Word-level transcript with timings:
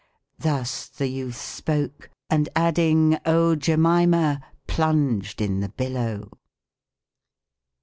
Thus 0.39 0.87
the 0.87 1.05
youth 1.05 1.37
spoke; 1.39 2.09
and 2.27 2.49
adding,' 2.55 3.19
Oh, 3.27 3.55
Jemima!' 3.55 4.41
Plunsed 4.67 5.39
in 5.41 5.59
the 5.59 5.69
billow 5.69 6.31